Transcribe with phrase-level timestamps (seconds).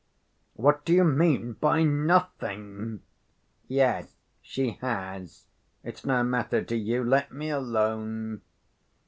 [0.55, 3.03] "What do you mean by 'nothing'?"
[3.67, 5.45] "Yes, she has.
[5.83, 7.03] It's no matter to you.
[7.03, 8.41] Let me alone."